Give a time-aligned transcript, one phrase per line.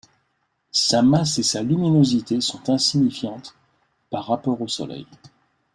[0.71, 3.53] Sa masse et sa luminosité sont insignifiantes
[4.09, 5.05] par rapport au Soleil.